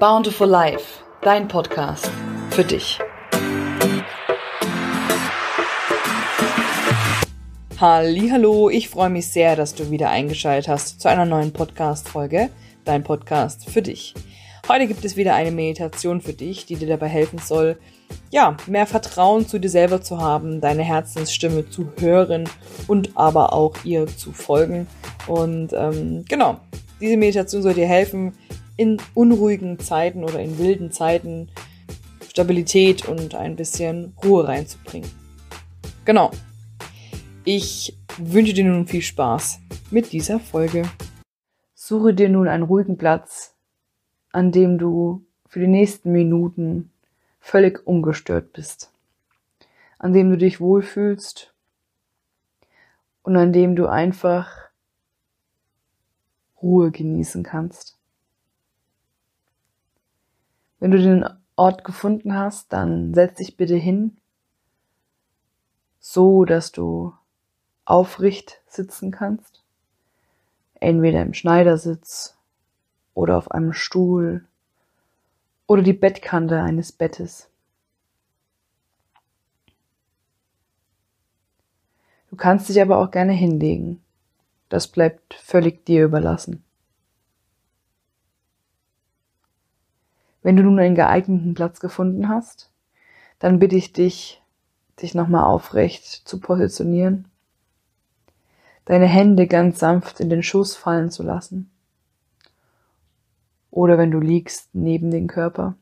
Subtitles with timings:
[0.00, 2.10] Bountiful Life, dein Podcast
[2.50, 2.98] für dich.
[7.80, 12.50] Hallo, ich freue mich sehr, dass du wieder eingeschaltet hast zu einer neuen Podcast Folge,
[12.84, 14.14] dein Podcast für dich.
[14.68, 17.78] Heute gibt es wieder eine Meditation für dich, die dir dabei helfen soll,
[18.30, 22.48] ja, mehr Vertrauen zu dir selber zu haben, deine Herzensstimme zu hören
[22.86, 24.86] und aber auch ihr zu folgen.
[25.26, 26.60] Und ähm, genau,
[27.00, 28.34] diese Meditation soll dir helfen,
[28.78, 31.50] in unruhigen Zeiten oder in wilden Zeiten
[32.28, 35.10] Stabilität und ein bisschen Ruhe reinzubringen.
[36.04, 36.30] Genau.
[37.44, 39.58] Ich wünsche dir nun viel Spaß
[39.90, 40.88] mit dieser Folge.
[41.74, 43.56] Suche dir nun einen ruhigen Platz,
[44.30, 46.92] an dem du für die nächsten Minuten
[47.40, 48.92] völlig ungestört bist,
[49.98, 51.52] an dem du dich wohlfühlst
[53.22, 54.48] und an dem du einfach
[56.62, 57.97] Ruhe genießen kannst.
[60.80, 61.24] Wenn du den
[61.56, 64.16] Ort gefunden hast, dann setz dich bitte hin,
[65.98, 67.12] so dass du
[67.84, 69.62] aufrecht sitzen kannst.
[70.74, 72.36] Entweder im Schneidersitz
[73.14, 74.46] oder auf einem Stuhl
[75.66, 77.50] oder die Bettkante eines Bettes.
[82.30, 84.02] Du kannst dich aber auch gerne hinlegen.
[84.68, 86.62] Das bleibt völlig dir überlassen.
[90.42, 92.70] Wenn du nun einen geeigneten Platz gefunden hast,
[93.38, 94.42] dann bitte ich dich,
[95.00, 97.28] dich nochmal aufrecht zu positionieren,
[98.84, 101.70] deine Hände ganz sanft in den Schoß fallen zu lassen
[103.70, 105.74] oder wenn du liegst neben den Körper.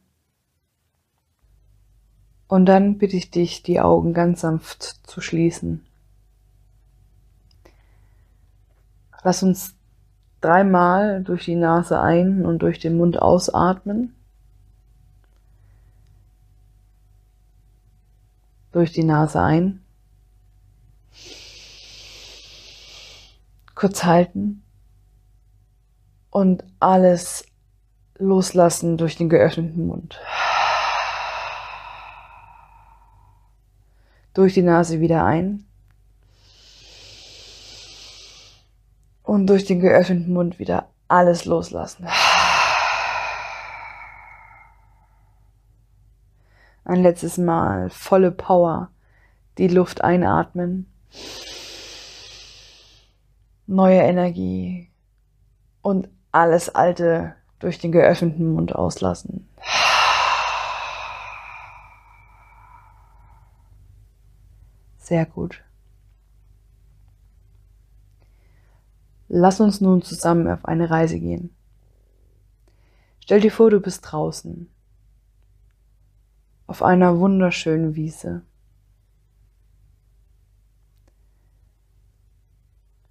[2.49, 5.85] Und dann bitte ich dich, die Augen ganz sanft zu schließen.
[9.25, 9.75] Lass uns
[10.41, 14.16] dreimal durch die Nase ein und durch den Mund ausatmen.
[18.77, 19.83] Durch die Nase ein.
[23.75, 24.63] Kurz halten
[26.29, 27.47] und alles
[28.19, 30.21] loslassen durch den geöffneten Mund.
[34.35, 35.65] Durch die Nase wieder ein.
[39.23, 42.07] Und durch den geöffneten Mund wieder alles loslassen.
[46.87, 48.91] Ein letztes Mal volle Power
[49.59, 50.87] die Luft einatmen.
[53.67, 54.89] Neue Energie
[55.83, 59.49] und alles Alte durch den geöffneten Mund auslassen.
[64.99, 65.65] Sehr gut.
[69.27, 71.53] Lass uns nun zusammen auf eine Reise gehen.
[73.19, 74.71] Stell dir vor, du bist draußen
[76.67, 78.43] auf einer wunderschönen Wiese.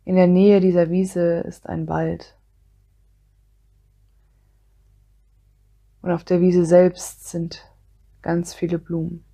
[0.04, 2.38] In der Nähe dieser Wiese ist ein Wald.
[6.02, 7.66] Und auf der Wiese selbst sind
[8.22, 9.26] ganz viele Blumen.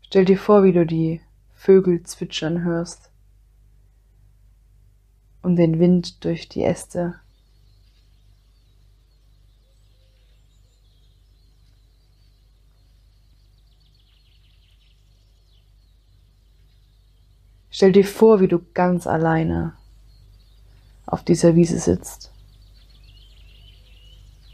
[0.00, 1.20] Stell dir vor, wie du die
[1.52, 3.12] Vögel zwitschern hörst
[5.42, 7.20] und den Wind durch die Äste.
[17.70, 19.74] Stell dir vor, wie du ganz alleine
[21.06, 22.32] auf dieser Wiese sitzt.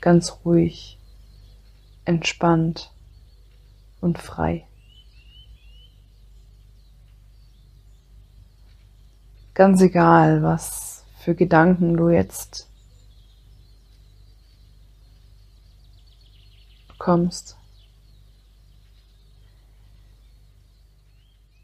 [0.03, 0.99] Ganz ruhig,
[2.05, 2.93] entspannt
[4.03, 4.67] und frei.
[9.55, 12.69] Ganz egal, was für Gedanken du jetzt
[16.89, 17.57] bekommst.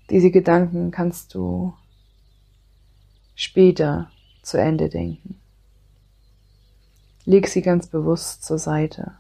[0.08, 1.74] Diese Gedanken kannst du
[3.34, 4.10] später
[4.42, 5.40] zu Ende denken.
[7.24, 9.16] Leg sie ganz bewusst zur Seite.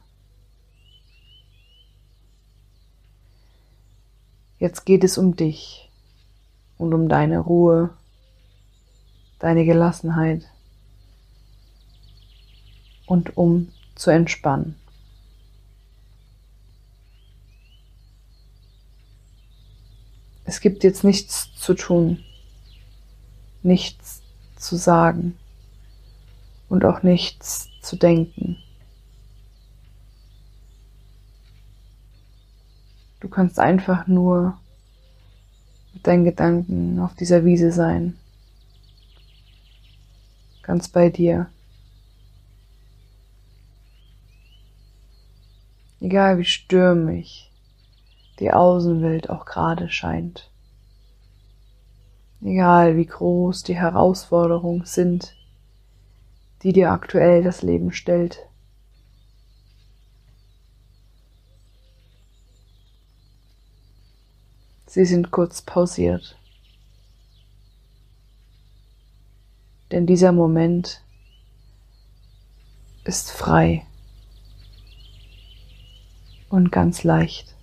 [4.60, 5.90] Jetzt geht es um dich
[6.78, 7.96] und um deine Ruhe
[9.40, 10.48] deine Gelassenheit
[13.06, 14.76] und um zu entspannen.
[20.44, 22.22] Es gibt jetzt nichts zu tun,
[23.62, 24.22] nichts
[24.56, 25.38] zu sagen
[26.68, 28.58] und auch nichts zu denken.
[33.20, 34.58] Du kannst einfach nur
[35.94, 38.19] mit deinen Gedanken auf dieser Wiese sein
[40.70, 41.50] ganz bei dir.
[46.00, 47.50] Egal wie stürmisch
[48.38, 50.48] die Außenwelt auch gerade scheint.
[52.40, 55.34] Egal wie groß die Herausforderungen sind,
[56.62, 58.38] die dir aktuell das Leben stellt.
[64.86, 66.39] Sie sind kurz pausiert.
[69.90, 71.02] Denn dieser Moment
[73.04, 73.86] ist frei
[76.48, 77.54] und ganz leicht.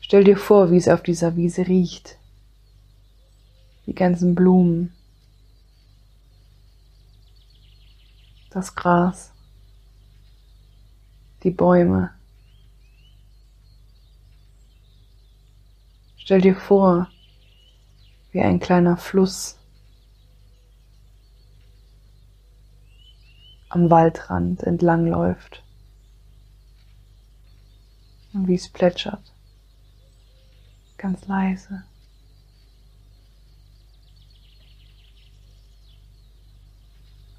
[0.00, 2.18] Stell dir vor, wie es auf dieser Wiese riecht.
[3.86, 4.92] Die ganzen Blumen.
[8.50, 9.32] Das Gras.
[11.44, 12.10] Die Bäume.
[16.32, 17.10] Stell dir vor,
[18.30, 19.58] wie ein kleiner Fluss
[23.68, 25.62] am Waldrand entlangläuft
[28.32, 29.20] und wie es plätschert,
[30.96, 31.84] ganz leise.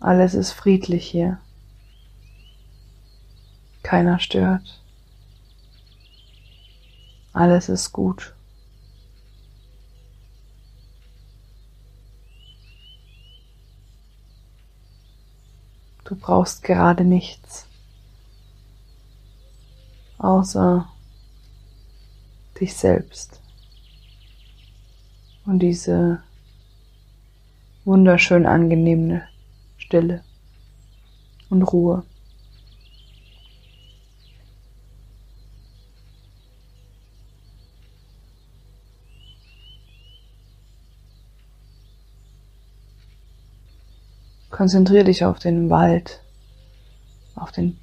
[0.01, 1.39] Alles ist friedlich hier.
[3.81, 4.83] Keiner stört.
[7.31, 8.35] Alles ist gut.
[16.13, 17.65] Du brauchst gerade nichts,
[20.19, 20.87] außer
[22.61, 23.41] dich selbst
[25.47, 26.21] und diese
[27.83, 29.23] wunderschön angenehme
[29.77, 30.23] Stille
[31.49, 32.03] und Ruhe.
[44.53, 46.21] Konzentriere dich auf den Wald,
[47.33, 47.79] auf den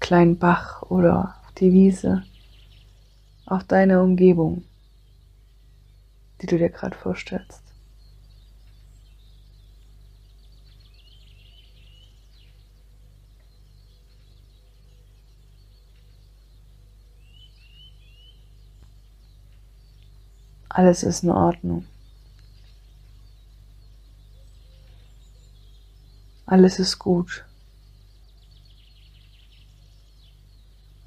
[0.00, 2.24] kleinen Bach oder auf die Wiese,
[3.46, 4.64] auf deine Umgebung,
[6.42, 7.62] die du dir gerade vorstellst.
[20.68, 21.86] Alles ist in Ordnung.
[26.46, 27.44] Alles ist gut.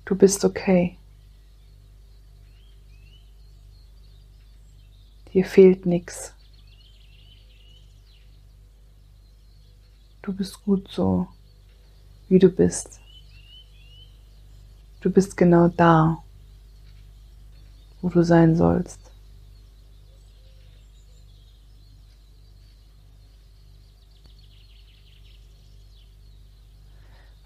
[0.03, 0.97] Du bist okay.
[5.33, 6.33] Dir fehlt nichts.
[10.21, 11.27] Du bist gut so,
[12.27, 12.99] wie du bist.
[14.99, 16.21] Du bist genau da,
[18.01, 19.08] wo du sein sollst.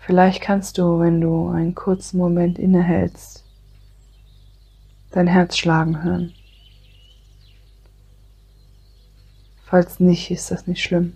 [0.06, 3.46] Vielleicht kannst du, wenn du einen kurzen Moment innehältst,
[5.12, 6.34] dein Herz schlagen hören.
[9.64, 11.16] Falls nicht, ist das nicht schlimm.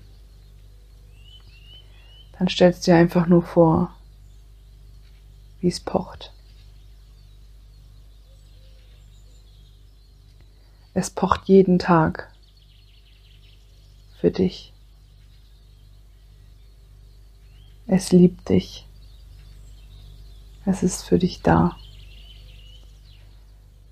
[2.39, 3.93] Dann stellst du dir einfach nur vor,
[5.59, 6.31] wie es pocht.
[10.93, 12.31] Es pocht jeden Tag
[14.21, 14.71] für dich.
[17.87, 18.85] Es liebt dich.
[20.65, 21.77] Es ist für dich da.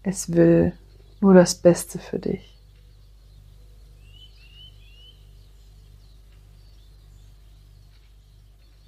[0.04, 0.74] Es will
[1.22, 2.54] nur das Beste für dich.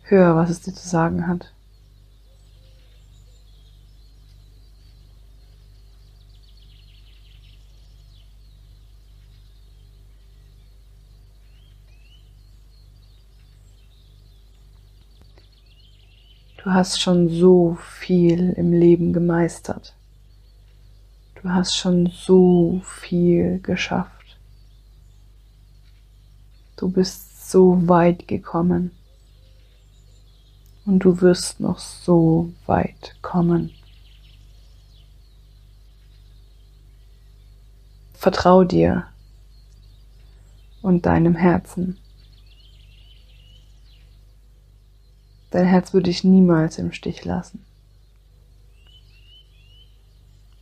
[0.04, 1.54] Hör, was es dir zu sagen hat.
[16.68, 19.96] Du hast schon so viel im Leben gemeistert.
[21.36, 24.38] Du hast schon so viel geschafft.
[26.76, 28.92] Du bist so weit gekommen.
[30.86, 33.72] Und du wirst noch so weit kommen.
[38.12, 39.08] Vertrau dir
[40.82, 41.98] und deinem Herzen.
[45.58, 47.66] Dein Herz würde dich niemals im Stich lassen.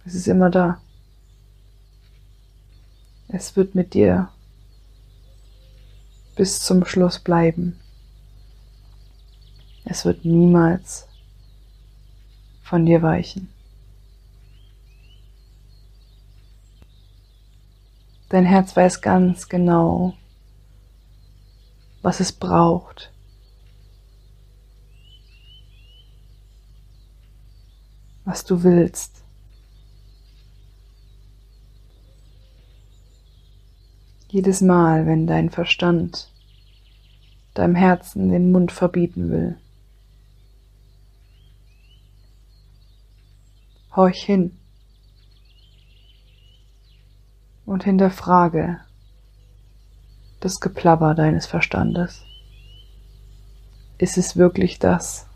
[0.06, 0.80] Es ist immer da.
[3.28, 4.30] Es wird mit dir
[6.38, 7.78] bis zum Schluss bleiben.
[9.84, 11.10] Es wird niemals
[12.64, 13.50] von dir weichen.
[18.30, 20.14] Dein Herz weiß ganz genau,
[22.02, 23.12] was es braucht.
[28.26, 29.24] Was du willst.
[34.28, 36.30] Jedes Mal, wenn dein Verstand
[37.54, 39.58] deinem Herzen den Mund verbieten will.
[43.96, 44.58] Horch hin
[47.66, 48.82] und hinterfrage
[50.42, 52.24] das Geplapper deines Verstandes.
[53.98, 55.28] Ist es wirklich das,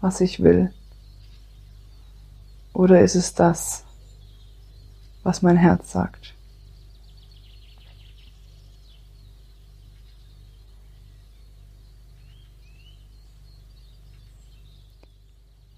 [0.00, 0.74] was ich will?
[2.80, 3.84] Oder ist es das,
[5.22, 6.32] was mein Herz sagt?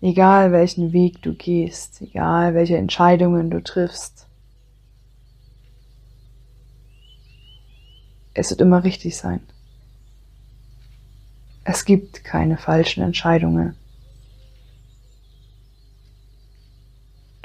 [0.00, 4.28] Egal welchen Weg du gehst, egal welche Entscheidungen du triffst,
[8.32, 9.40] es wird immer richtig sein.
[11.64, 13.74] Es gibt keine falschen Entscheidungen.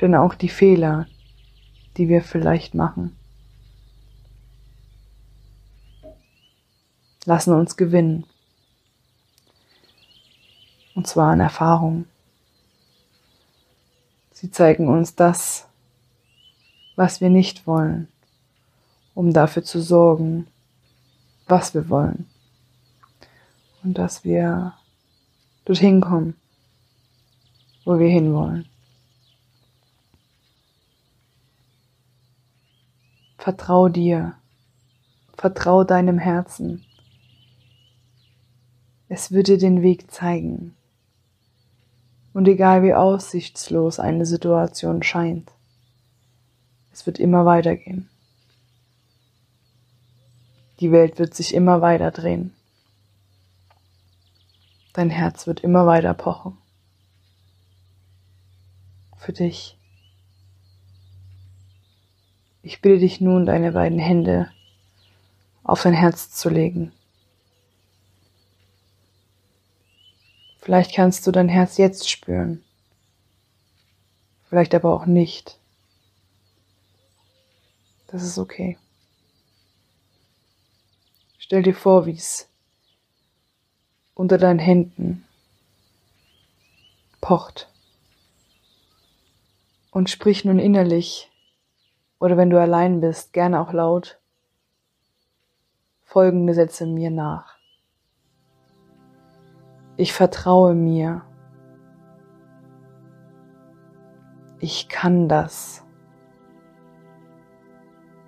[0.01, 1.07] Denn auch die Fehler,
[1.97, 3.15] die wir vielleicht machen,
[7.25, 8.25] lassen uns gewinnen.
[10.95, 12.05] Und zwar an Erfahrung.
[14.31, 15.67] Sie zeigen uns das,
[16.95, 18.07] was wir nicht wollen,
[19.13, 20.47] um dafür zu sorgen,
[21.47, 22.27] was wir wollen.
[23.83, 24.73] Und dass wir
[25.65, 26.35] dorthin kommen,
[27.83, 28.67] wo wir hinwollen.
[33.47, 34.35] Vertrau dir,
[35.37, 36.83] vertrau deinem Herzen.
[39.07, 40.75] Es wird dir den Weg zeigen.
[42.33, 45.49] Und egal wie aussichtslos eine Situation scheint,
[46.91, 48.09] es wird immer weitergehen.
[50.81, 52.53] Die Welt wird sich immer weiter drehen.
[54.91, 56.57] Dein Herz wird immer weiter pochen.
[59.15, 59.76] Für dich.
[62.63, 64.51] Ich bitte dich nun, deine beiden Hände
[65.63, 66.91] auf dein Herz zu legen.
[70.59, 72.63] Vielleicht kannst du dein Herz jetzt spüren,
[74.49, 75.59] vielleicht aber auch nicht.
[78.07, 78.77] Das ist okay.
[81.37, 82.49] Stell dir vor, wie es
[84.13, 85.25] unter deinen Händen
[87.21, 87.69] pocht.
[89.91, 91.29] Und sprich nun innerlich,
[92.19, 94.19] oder wenn du allein bist, gerne auch laut,
[96.03, 97.57] folgende Sätze mir nach.
[99.97, 101.23] Ich vertraue mir.
[104.59, 105.83] Ich kann das.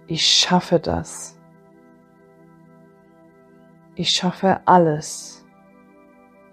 [0.07, 1.39] Ich schaffe das.
[3.95, 5.45] Ich schaffe alles,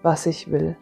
[0.02, 0.76] was ich will.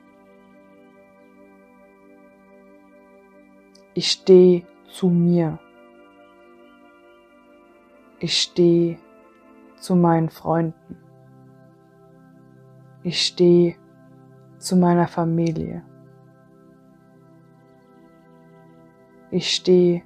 [3.95, 5.59] Ich stehe zu mir.
[8.25, 8.97] Ich stehe
[9.77, 10.97] zu meinen Freunden.
[13.03, 13.77] Ich stehe
[14.57, 15.85] zu meiner Familie.
[19.31, 20.05] Ich stehe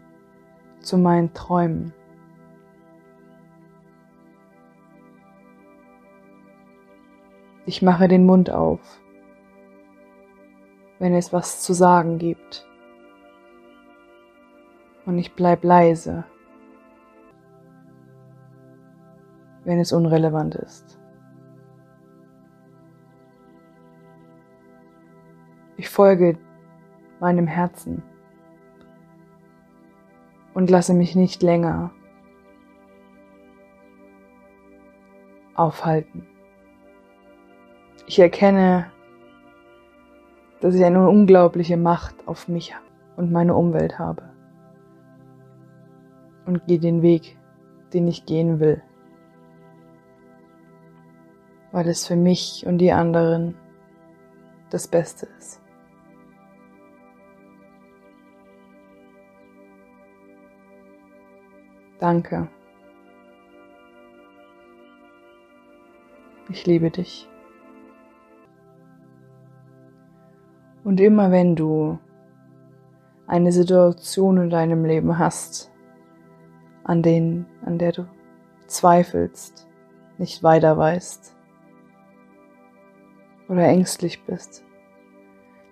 [0.80, 1.94] zu meinen Träumen.
[7.66, 9.00] Ich mache den Mund auf,
[10.98, 12.66] wenn es was zu sagen gibt.
[15.06, 16.25] Und ich bleib leise,
[19.68, 20.98] wenn es unrelevant ist.
[25.76, 26.38] Ich folge
[27.20, 28.02] meinem Herzen
[30.54, 31.90] und lasse mich nicht länger
[35.54, 36.26] aufhalten.
[38.06, 38.90] Ich erkenne,
[40.60, 42.75] dass ich eine unglaubliche Macht auf mich
[43.16, 44.30] und meine Umwelt habe
[46.46, 47.37] und gehe den Weg,
[47.92, 48.82] den ich gehen will,
[51.78, 53.54] weil es für mich und die anderen
[54.68, 55.61] das Beste ist.
[62.00, 62.49] Danke.
[66.49, 67.28] Ich liebe dich.
[70.82, 72.00] Und immer wenn du
[73.28, 75.70] eine Situation in deinem Leben hast,
[76.82, 78.08] an, den, an der du
[78.66, 79.68] zweifelst,
[80.18, 81.38] nicht weiter weißt
[83.49, 84.64] oder ängstlich bist,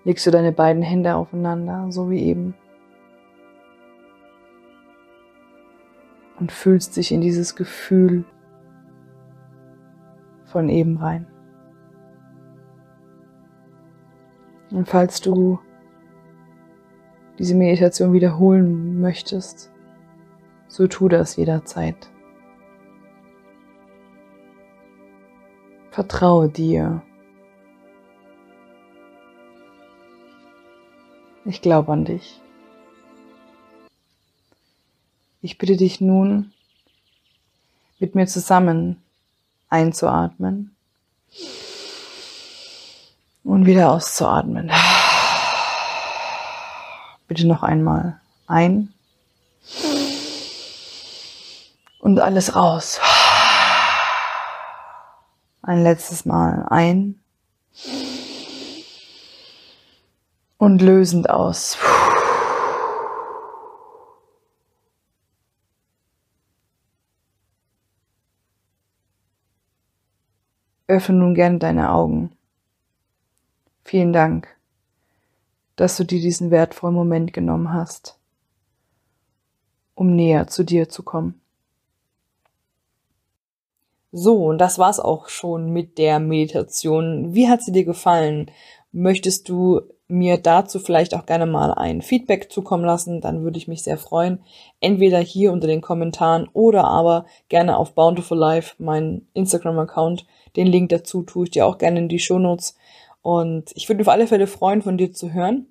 [0.04, 2.54] legst du deine beiden Hände aufeinander, so wie eben.
[6.38, 8.25] und fühlst dich in dieses Gefühl
[10.45, 11.26] von eben rein.
[14.71, 15.59] Und falls du
[17.38, 19.73] diese Meditation wiederholen möchtest,
[20.68, 22.11] so tu das jederzeit.
[25.90, 27.02] Vertraue dir.
[31.48, 32.40] Ich glaube an dich.
[35.42, 36.52] Ich bitte dich nun,
[38.00, 39.00] mit mir zusammen
[39.68, 40.74] einzuatmen
[43.44, 44.72] und wieder auszuatmen.
[47.28, 48.92] Bitte noch einmal ein
[52.00, 53.00] und alles raus.
[55.62, 57.20] Ein letztes Mal ein
[60.58, 61.78] und lösend aus.
[70.88, 72.30] Öffne nun gerne deine Augen.
[73.82, 74.48] Vielen Dank,
[75.75, 78.18] dass du dir diesen wertvollen Moment genommen hast,
[79.94, 81.40] um näher zu dir zu kommen.
[84.12, 87.34] So, und das war's auch schon mit der Meditation.
[87.34, 88.50] Wie hat sie dir gefallen?
[88.92, 93.66] Möchtest du mir dazu vielleicht auch gerne mal ein Feedback zukommen lassen, dann würde ich
[93.66, 94.40] mich sehr freuen.
[94.80, 100.26] Entweder hier unter den Kommentaren oder aber gerne auf Bountiful Life, mein Instagram-Account.
[100.54, 102.76] Den Link dazu tue ich dir auch gerne in die Shownotes.
[103.22, 105.66] Und ich würde auf alle Fälle freuen, von dir zu hören.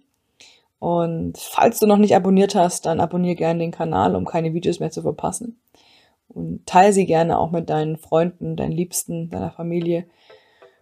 [0.80, 4.82] Und falls du noch nicht abonniert hast, dann abonniere gerne den Kanal, um keine Videos
[4.82, 5.58] mehr zu verpassen.
[6.28, 10.06] Und teile sie gerne auch mit deinen Freunden, deinen Liebsten, deiner Familie,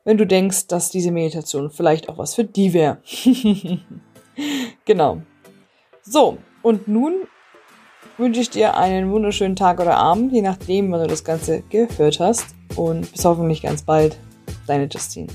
[0.04, 2.98] wenn du denkst, dass diese Meditation vielleicht auch was für die wäre.
[4.86, 5.22] genau.
[6.02, 7.28] So, und nun
[8.18, 12.20] wünsche ich dir einen wunderschönen Tag oder Abend, je nachdem, wann du das Ganze gehört
[12.20, 12.56] hast.
[12.76, 14.18] Und bis hoffentlich ganz bald.
[14.68, 15.28] Deine Justine.